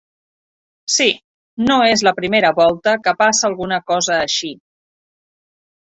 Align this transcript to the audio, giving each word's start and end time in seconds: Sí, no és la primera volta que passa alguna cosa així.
Sí, 0.93 1.07
no 1.67 1.77
és 1.91 2.03
la 2.09 2.15
primera 2.21 2.53
volta 2.63 2.97
que 3.07 3.17
passa 3.23 3.47
alguna 3.53 3.81
cosa 3.95 4.21
així. 4.27 4.55